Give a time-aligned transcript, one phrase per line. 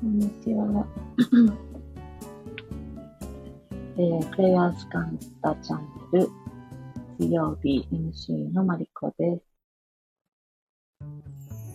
[0.00, 0.86] こんにちは。
[4.00, 5.80] えー、プレイヤーズカンタチャン
[6.12, 6.28] ネル、
[7.18, 9.42] 水曜日 MC のマリコです。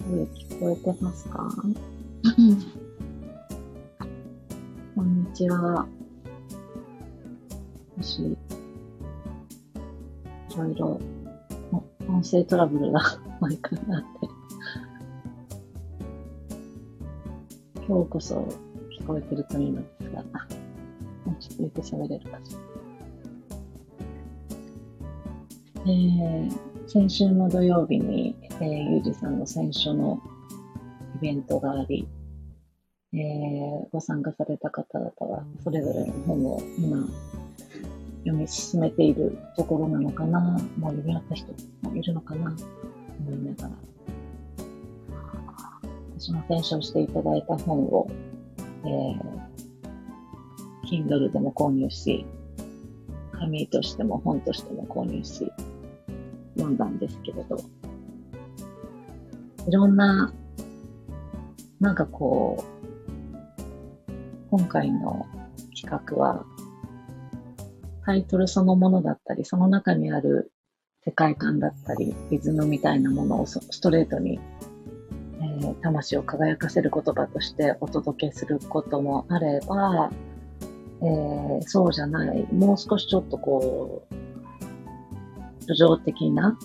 [0.09, 1.49] 声聞こえてますか？
[4.95, 5.85] こんにちは。
[7.97, 8.37] もし、い
[10.57, 11.01] ろいろ、
[12.07, 13.01] 音声トラブルが
[13.41, 14.01] 毎回あっ
[17.75, 18.47] て、今日こそ
[18.97, 20.23] 聞こえてるといいのですが、
[21.57, 22.59] 言って喋れるかしら。
[25.85, 26.51] えー、
[26.87, 30.21] 先週の土曜日に、えー、ゆうじさんの選書の
[31.17, 32.07] イベントがあり、
[33.13, 37.05] えー、ご参加された方々は、それぞれの本を今、
[38.19, 40.59] 読み進めているところなのかな、もう
[40.95, 42.55] 読み終わった人もいるのかな、
[43.19, 43.93] 思いながら
[46.23, 48.07] 私も選書していただいた本を、
[48.57, 49.62] えー、
[50.83, 52.25] Kindle でも購入し、
[53.31, 55.51] 紙としても本としても購入し、
[56.55, 57.57] 読んだんですけれど、
[59.67, 60.33] いろんな、
[61.79, 64.11] なんかこう、
[64.51, 65.25] 今回の
[65.75, 66.45] 企画は、
[68.05, 70.51] タイトルそのものだったり、その中にある
[71.05, 74.39] 世界観だったり、リズムみたいなものをストレートに
[75.43, 80.09] えー、魂を輝かせる言葉としてお届けすることもあれば、
[81.03, 84.15] えー、そうじゃない、もう少しちょっとこう、
[85.65, 86.57] 叙情的な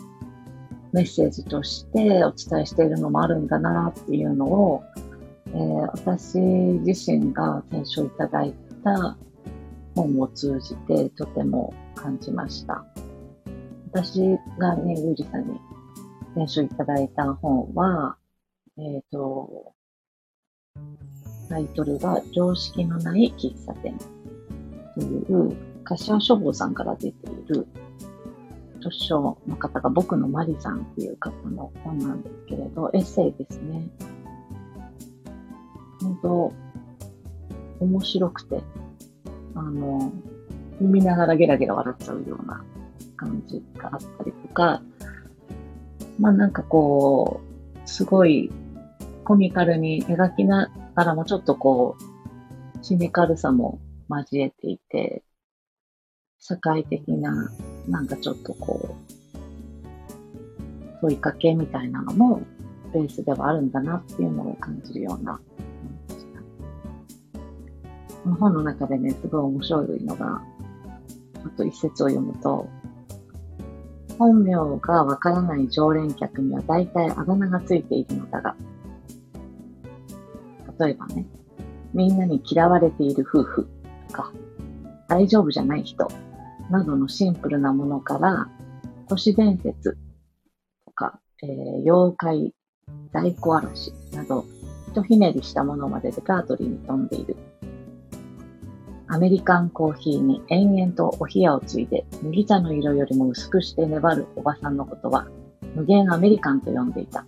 [0.93, 4.85] メッセージとしてお伝えしているのもあるんだなっていうのを、
[5.49, 8.55] えー、私自身が選書いただい
[8.85, 9.17] た
[9.97, 12.85] 本を通じてとても感じました。
[13.93, 14.21] 私
[14.59, 15.59] がね、ゆうじさんに
[16.35, 18.17] 選書いただいた本は、
[18.77, 19.75] えっ、ー、と、
[21.49, 23.99] タイトルが常識のない喫茶店
[24.99, 27.67] という柏書房さんから出ている
[28.79, 33.89] 著書の方が僕のマリさんっていう方の本なんですけれど、エッセイですね。
[36.01, 36.53] 本当、
[37.81, 38.63] 面白くて、
[39.55, 40.13] あの、
[40.75, 42.63] 読みながらゲラゲラ笑っちゃうような
[43.17, 44.83] 感じがあったりとか、
[46.21, 47.41] まあなんかこ
[47.85, 48.51] う、すごい
[49.25, 55.23] コミカルに描きながらもちょっとこう、シニカルさも交えていて、
[56.39, 57.51] 社会的な、
[57.89, 58.97] なんかちょっとこう、
[61.01, 62.43] 問いかけみたいなのも
[62.93, 65.41] ベースではあるんだなっていうのを感じるような
[68.29, 70.43] この本の中でね、すごい面白いのが、
[71.43, 72.69] ちょっと一節を読むと、
[74.19, 78.57] 本名がわからない常連客には大体あだ名がついているのだが、
[80.79, 81.27] 例えばね、
[81.95, 83.69] みんなに嫌われている夫婦。
[84.09, 84.33] か、
[85.09, 86.09] 大丈夫じゃない人
[86.71, 88.49] などのシンプルなものから、
[89.09, 89.97] 都市伝説
[90.85, 91.51] とか、えー、
[91.83, 92.55] 妖怪、
[93.13, 94.45] 大小嵐など、
[94.87, 97.37] ひとひねりしたものまでレパートリーに飛んでいる。
[99.11, 105.27] アメリカンコーヒーに延々とお冷やをついで、麦茶の色よりも薄くして粘るおばさんのことは、
[105.75, 107.25] 無限アメリカンと呼んでいた。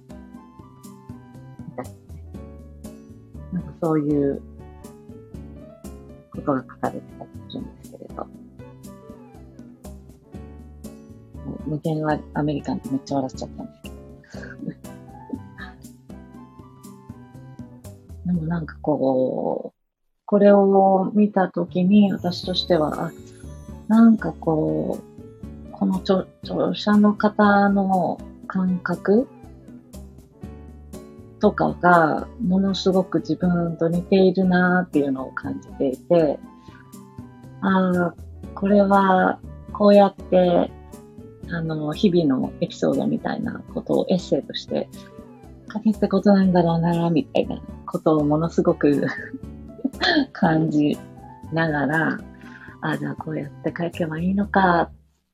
[3.52, 4.42] なんかそういう
[6.41, 8.27] ことが書かれてたりするんですけれど。
[11.67, 13.95] 無限はアメリカンってめっちゃ笑っちゃったんですけど。
[18.27, 19.81] でもなんかこう、
[20.27, 23.11] これを見たときに私としては、
[23.89, 29.27] なんかこう、この著著者の方の感覚
[31.41, 36.39] とかがものすごく自分と似ているなっていうのを感じていて、
[37.63, 38.15] ああ、
[38.54, 39.41] これは
[39.72, 40.71] こうやって、
[41.51, 44.89] あの、日々のエピソードみたいなことをエッセイとして
[45.72, 49.07] 書けたことなんだろうな、みたいなことをものすごく
[50.33, 50.98] 感じ
[51.53, 52.19] ながら、
[52.83, 54.91] ああ、じゃあこうやって書けばいいのかっ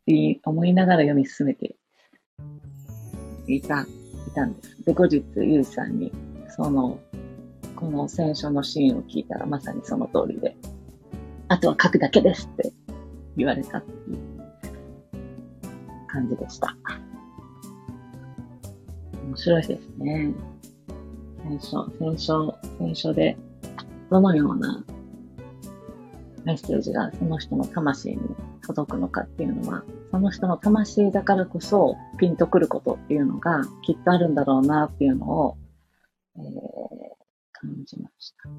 [0.06, 1.76] て思いながら読み進めて
[3.46, 3.86] いた
[4.28, 4.84] いたんです。
[4.84, 6.12] で、後日、ゆうさんに、
[6.48, 6.98] その、
[7.74, 10.56] この選書のシーンを聞いたらまさにその通りで、
[11.48, 12.72] あとは書くだけですって
[13.36, 14.18] 言われたっていう
[16.08, 16.76] 感じでした。
[19.26, 20.32] 面白いですね。
[21.44, 23.36] 戦書、戦書、戦書で
[24.10, 24.84] どのような
[26.44, 28.18] メッセージがその人の魂に
[28.66, 35.56] 届くのかっていうのは、その人の魂だからこそピンとくることっていうのがきっとあるんだろうなっていうのを、
[36.36, 36.42] えー、
[37.52, 38.50] 感じました。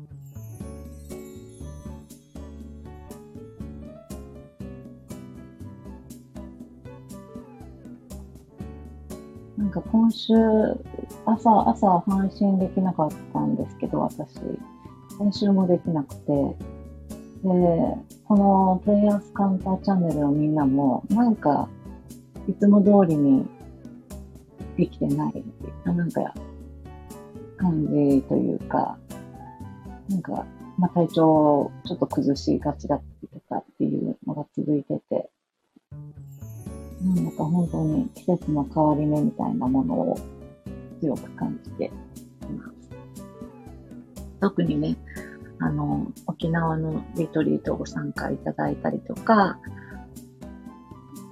[9.57, 10.33] なんか今週、
[11.25, 14.39] 朝、朝配信できなかったんですけど、私、
[15.18, 16.31] 先週もできなくて、
[17.44, 21.70] で、このプレイヤースカウンターチャンネルのみんなも、なんか、
[22.50, 23.46] いつも通りに
[24.76, 25.44] できてないってい
[25.86, 26.34] う、なんか、
[27.56, 28.98] 感じというか、
[30.10, 30.46] なんか、
[30.78, 35.30] まあ、体調をちょっと崩しがちだったりとかっていうのが続いてて、
[37.02, 40.20] なんか本当に季節の変わり目みたいなものを
[41.00, 41.90] 強く感じてい
[42.52, 42.72] ます。
[44.42, 44.98] 特にね、
[45.60, 49.57] あの、沖縄のリトリートをご参加いただいたりとか、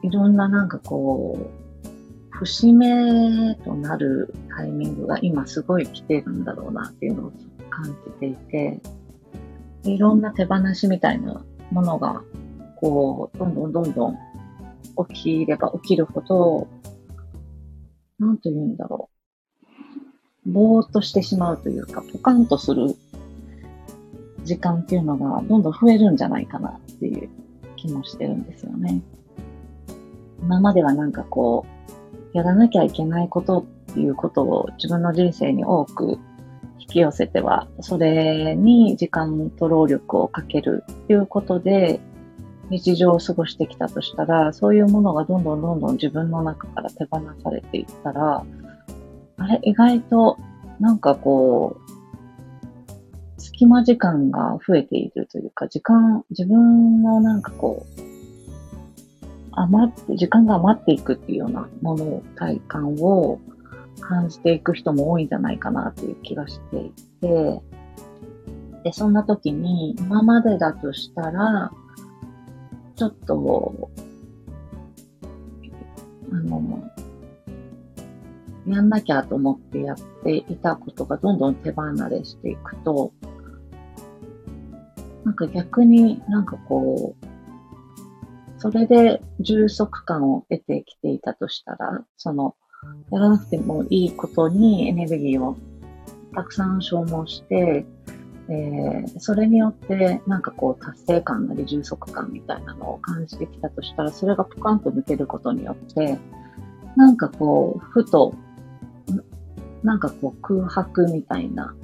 [0.01, 7.31] いろんななんかこう、節目となるタイミングが今すごい来てるんだろうなっていうのを
[7.69, 8.81] 感じていて、
[9.83, 12.23] いろんな手放しみたいなものが、
[12.77, 14.17] こう、どんどんどんどん
[15.09, 16.67] 起きれば起きるほど、
[18.17, 19.09] なんと言うんだろ
[20.45, 20.51] う。
[20.51, 22.95] ぼーっとしてしまうというか、ポカンとする
[24.45, 27.29] 時間っていうのがどんどん増えるんじゃないかなっていう
[27.75, 29.01] 気もしてるんですよね。
[30.41, 31.65] 今まではなんかこ
[32.33, 36.19] う、やらなきゃいけないことっていうことを自分の人生に多く
[36.79, 41.99] 引き寄せては、それに時間と労力をかけるっていうことで、
[42.69, 48.43] 日常を過ごしてきたとしたら、そういうものがどんどんどんどん自分の中から手放されていったら、
[49.37, 50.37] あれ、意外と
[50.79, 51.84] なんかこう、
[53.55, 58.01] 隙間時間が増えているというか、時間、自分のなんかこう、
[59.53, 63.39] 余って、時間が余っていくっていうようなものを、体感を
[64.01, 66.91] 感じていく人も多いんじゃないかなっていう気がしてい
[67.21, 67.61] て、
[68.83, 71.71] で、そんな時に、今までだとしたら、
[72.97, 73.89] ちょっと、
[76.29, 76.83] あの、
[78.67, 83.13] やんなきゃと思ってやっていたことがどんどん手離れしていくと、
[85.25, 87.25] なんか逆になんかこう、
[88.57, 92.55] それで充足感を得てきていたとしたら、その、
[93.11, 95.57] やらなくてもいいことにエネルギーを
[96.35, 97.85] たくさん消耗して、
[98.47, 106.19] えー、それによってなんかこう達成感なり充足感みたいなのを感じてきたとしたら、それがポカンと抜けることによって、
[106.95, 108.35] なんかこう、ふと、
[109.81, 111.75] なんかこう空白みたいな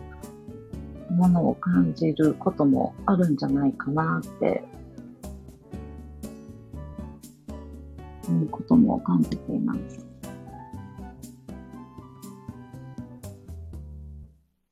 [1.11, 4.63] ものを感じることもあるんじゃないかなって
[8.29, 10.05] いうことも感じています。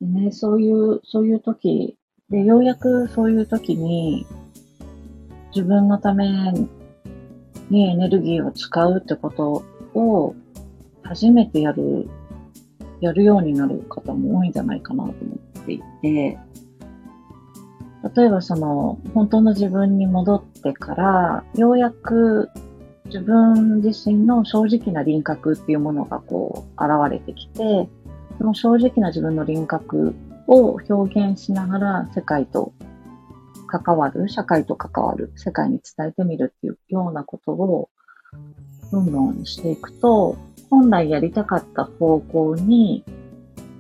[0.02, 1.98] でね、そういう、そういう時、
[2.30, 4.26] で、ようやくそういう時に、
[5.54, 6.28] 自分のため
[7.70, 10.36] にエネルギーを使うってことを
[11.04, 12.08] 初めてやる、
[13.02, 16.38] やるようになる方も多いんじゃないかなと思ってっていて、
[18.16, 22.50] 例えばその、本当の自分に戻ってから、ようやく
[23.06, 27.90] 自分自身の正直な輪郭っていうものがこう、現れてきて、
[28.38, 30.16] その正直な自分の輪郭
[30.48, 32.74] を表現しながら世界と
[33.68, 37.90] 関わる、社会と関わる、世界に伝えてみるっていうようなことを
[38.92, 40.38] どんどんしていくと、
[40.70, 43.04] 本来やりたかった方向に、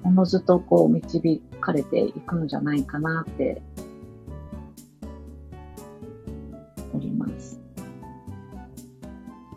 [0.04, 3.62] おのずとこう導かれていくんじゃないかなって
[6.94, 7.60] おります。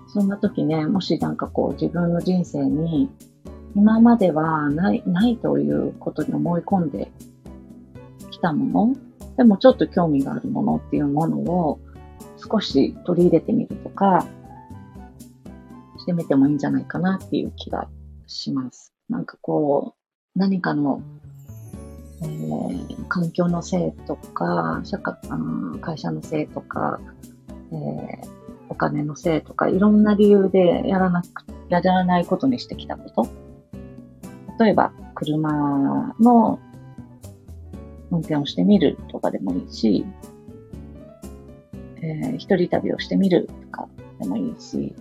[0.09, 3.11] そんな時ね、もしなんかこう自分の人生に
[3.75, 7.11] 今まではない、ないということに思い込んで
[8.31, 8.97] きたもの、
[9.37, 11.81] でもちょっと興味があるものっていうものを
[12.37, 14.27] 少し取り入れてみるとか、
[15.99, 17.89] してみてもいいんじゃないかなっていう気が
[18.27, 18.93] します。
[19.09, 20.02] なんかこう、
[20.35, 21.03] 何かの、
[22.23, 27.01] えー、環境のせいとか、社会あの会社のせいとか、
[27.71, 28.29] えー、
[28.71, 33.29] お金のせいとか、いろんな理由でやらなく、やらないことにしてきたこと。
[34.59, 36.59] 例えば、車の
[38.11, 40.07] 運転をしてみるとかでもいいし、
[41.97, 44.95] ええー、一人旅をしてみるとかでもいいし、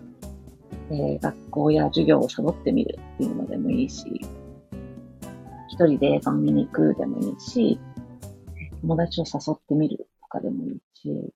[0.89, 4.21] えー、学校や授業をサボってみるっていうのでもいいし、
[5.81, 7.79] 一人で映画を見に行くでもいいし、
[8.81, 11.33] 友達を誘ってみるとかでもいいし、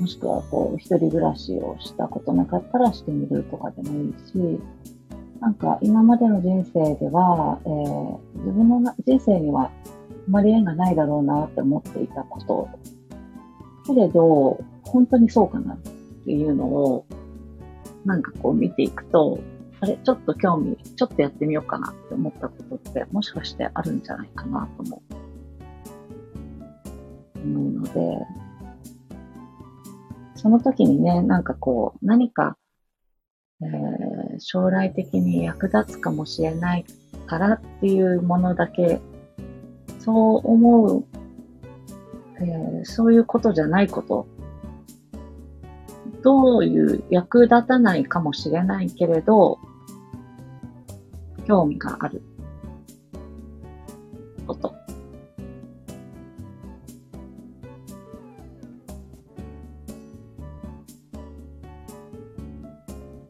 [0.00, 4.58] もしくはこう、一人暮らしをしたことなかったらしてみるとかでもいいし、
[5.38, 9.70] なんか今までの人生では、えー、自分の人生にはあ
[10.26, 12.70] まり縁がないだろうなって思っていたこと。
[13.86, 15.78] けれど、本当にそうかなっ
[16.24, 17.04] ていうのを、
[18.06, 19.38] なんかこう見ていくと、
[19.80, 25.14] あれ、ちょっと興味、ちょっとやってみようかなって思ったことって、もしかしてあるんじゃないかなと思う。
[27.42, 28.26] 思うので、
[30.34, 32.56] その時にね、なんかこう、何か
[33.62, 36.84] えー、将来的に役立つかもしれない
[37.26, 39.00] からっていうものだけ、
[39.98, 41.04] そう思う、
[42.38, 44.26] えー、そういうことじゃないこと、
[46.22, 49.58] どういう役立たないかもしれないけれど、
[51.50, 52.22] 興味がある
[54.46, 54.72] こと。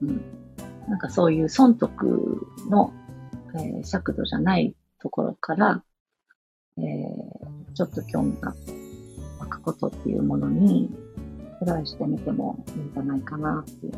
[0.02, 0.22] うん、
[0.86, 2.92] なんかそういう損得の、
[3.54, 5.82] えー、尺度じゃないところから、
[6.76, 8.54] えー、ちょっと興味が
[9.38, 10.90] 湧くことっていうものに
[11.58, 13.96] トライしてみてもいいんじゃないかなって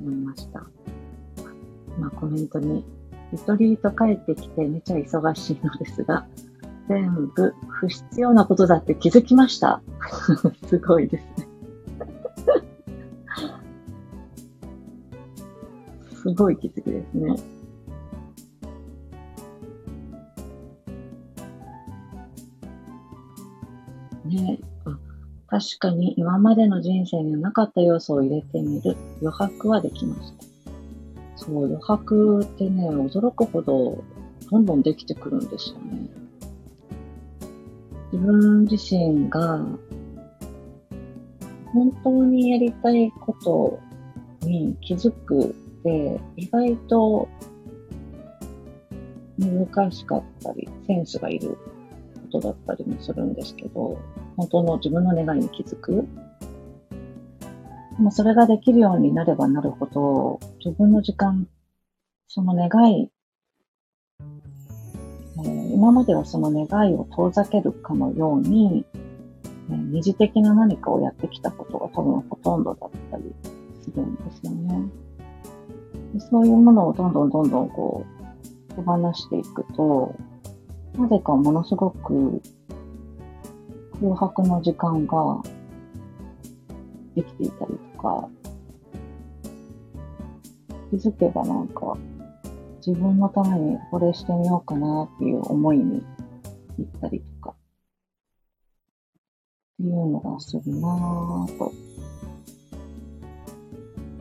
[0.00, 0.79] 思いました。
[1.98, 2.84] まあコメントに、
[3.32, 6.26] リトリート帰ってきてめちゃ忙しいのですが、
[6.88, 9.82] 全部不必要なことだって気づきました。
[10.66, 11.50] すごいですね。
[16.22, 17.34] すごい気づきですね。
[24.26, 24.98] ねあ
[25.46, 30.39] 確かに今までの人生にはなかった要素を入れてみる余白はできました。
[31.40, 34.04] そう、余白ってね、驚くほど
[34.50, 36.08] どんどんできてくるんですよね。
[38.12, 39.64] 自分自身が
[41.72, 43.80] 本当にやりたいこと
[44.46, 45.48] に気づくっ
[45.82, 47.28] て意外と
[49.38, 51.56] 難しかったり、センスがいる
[52.32, 53.96] ことだったりもするんですけど、
[54.36, 56.04] 本当の自分の願いに気づく。
[58.00, 61.46] でもそれができるようになればなるほど、自分の時間、
[62.28, 63.10] その願い、
[65.38, 68.86] えー、今まではその願いを遠ざけるかのように、
[69.68, 73.24] えー、二次的な何かをやってきたことが多分ほとんどだったり
[73.82, 74.88] するんですよね。
[76.30, 78.06] そういうものをどんどんどんどんこ
[78.70, 80.14] う、手放していくと、
[80.96, 82.40] なぜかものすごく
[84.00, 85.42] 空白の時間が
[87.14, 88.28] できていたりとか、
[90.90, 91.96] 気づけばなんか
[92.84, 96.02] 自分のためにこれしてみようかなっていう思いに
[96.78, 97.54] 行ったりとか、っ
[99.76, 101.72] ていうのがするなぁと。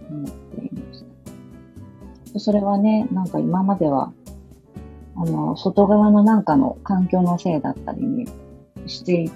[0.09, 1.03] 思っていまし
[2.33, 2.39] た。
[2.39, 4.11] それはね、なんか今までは、
[5.15, 8.27] あの、外側のなんかの環境のせいだったりに
[8.87, 9.29] して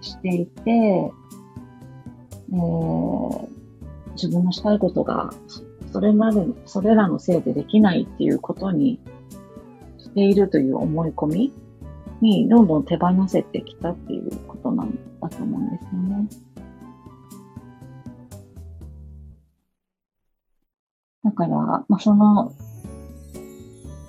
[0.00, 1.10] していて、
[2.54, 5.34] えー、自分のしたいことが、
[5.92, 9.00] それまで、それらのせいでできないっていうことに
[9.98, 11.52] しているという思い込み
[12.20, 16.28] にどんどん手放せてきたっていうことなんだと思うんですよね。
[21.24, 22.52] だから、まあ、その、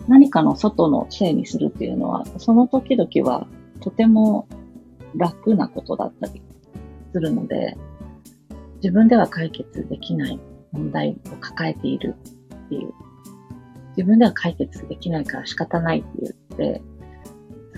[0.07, 3.47] 何かの外のせいにするっていうのは、その時々は
[3.79, 4.47] とても
[5.15, 6.41] 楽なことだったり
[7.11, 7.77] するので、
[8.85, 10.39] 自分では解決できない
[10.71, 12.13] 問題を抱えている
[12.67, 12.93] っていう、
[13.97, 16.81] 自分では解決できないから仕方ないって言って、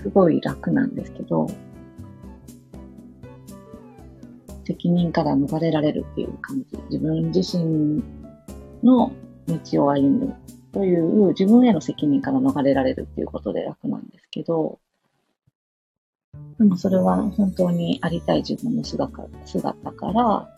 [0.02, 1.46] すごい楽なんですけど、
[4.66, 6.76] 責任から逃れられるっていう感じ。
[6.90, 8.04] 自分自身
[8.82, 9.10] の
[9.46, 10.36] 道を歩む
[10.74, 14.78] という自分への責任から逃れられるっていうことで楽なんですけど、
[16.58, 20.54] でもそれは本当にありたい自分の姿姿から、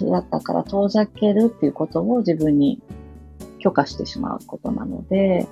[0.00, 2.80] 姿から遠ざけるっていうことを自分に
[3.58, 5.46] 許可してしまうことなので、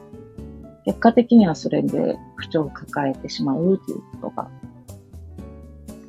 [0.84, 4.50] 結果的にはそれで不調を抱えてしまうっていうことが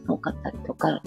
[0.07, 1.01] 多かったりとか、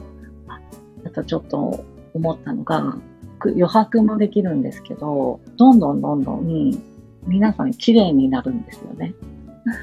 [1.04, 1.84] あとちょっと
[2.14, 2.96] 思ったのが、
[3.44, 6.80] 余白もできるんですけど、どんどんどんどん
[7.26, 9.14] 皆さん綺麗になるんですよね。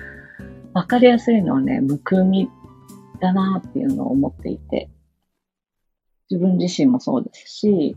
[0.74, 2.50] わかりやすいのはね、むくみ
[3.20, 4.90] だなっていうのを思っていて、
[6.30, 7.96] 自分自身もそうですし、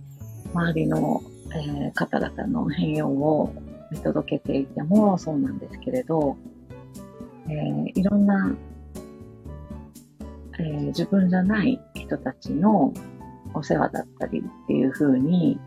[0.55, 1.23] 周りの、
[1.55, 3.53] えー、方々の変容を
[3.91, 6.37] 見届けていてもそうなんですけれど、
[7.49, 8.57] えー、いろんな、
[10.59, 12.95] えー、自分じゃない人たちの
[13.55, 15.61] お世話だったりっていう風に、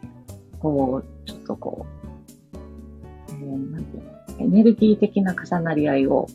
[0.59, 2.55] こう、ちょっとこう、
[3.31, 6.27] えー、なんていうの、エネルギー的な重なり合いを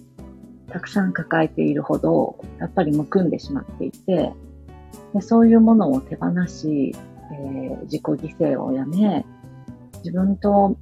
[0.69, 4.33] たくさん抱えているほど、やっぱりむくんでしまっていて、
[5.15, 6.95] でそういうものを手放し、
[7.33, 9.25] えー、自己犠牲をやめ、
[9.99, 10.77] 自分と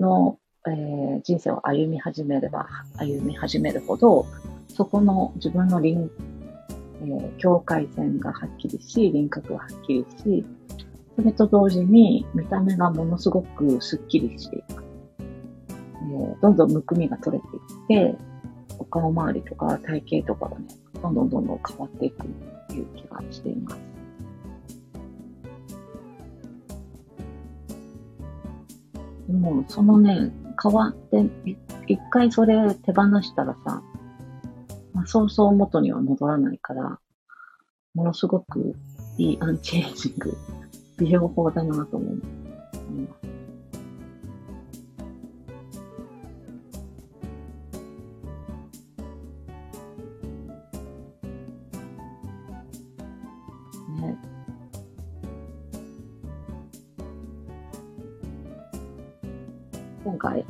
[0.00, 4.26] の、えー、人生を歩み始めれば歩み始めるほど、
[4.68, 6.10] そこの自分の輪、
[7.02, 10.44] えー、境界線がはっきりし、輪郭がはっきりし、
[11.16, 14.84] それと同時に見た目がものすごくスッキリしていく。
[15.18, 17.42] えー、どんどんむくみが取れ
[17.88, 18.18] ていって、
[18.78, 20.66] お顔周りとか体型とかがね、
[21.02, 22.26] どんどんどんどん変わっていくっ
[22.68, 23.78] ていう気がしています。
[29.28, 31.24] でも、そのね、変わって、
[31.86, 33.82] 一回それ手放したらさ、
[34.92, 36.98] まあ、そうそう元には戻らないから、
[37.94, 38.74] ものすごく
[39.18, 40.36] いいアンチエイジング、
[40.98, 42.24] 美容法だなと思いま
[43.22, 43.25] す。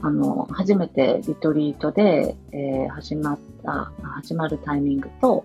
[0.07, 3.91] あの、初めてリトリートで、えー、始まった、
[4.23, 5.45] 始まるタイミングと、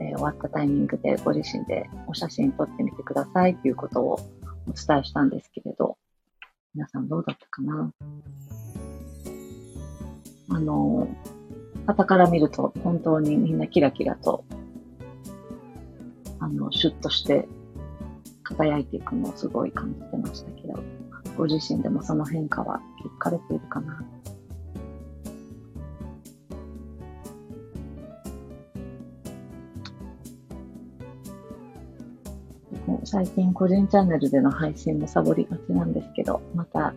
[0.00, 4.18] えー、終わったタイミングでご自身でお写真撮ってみてくださいということを
[4.66, 5.98] お伝えしたんですけれど、
[6.74, 7.92] 皆さんどうだったかな？
[10.48, 11.06] あの、
[11.86, 14.46] 方から見ると本当にみんなキラキラと、
[16.38, 17.46] あの、シュッとして
[18.44, 20.82] 輝いていくのをすごい感じてましたけど、
[21.36, 24.04] ご自身でもその変化は聞かれているかな？
[33.04, 36.92] 最近個人チャンネルでの配信もサボりがちなんですけど、また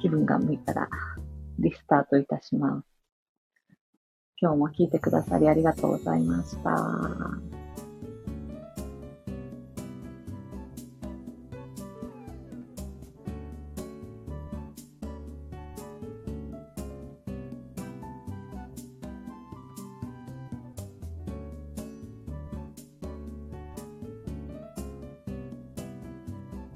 [0.00, 0.88] 気分が向いたら
[1.58, 2.86] リスタートいたします。
[4.40, 7.61] 今日も聞いてくださりありがとうございました。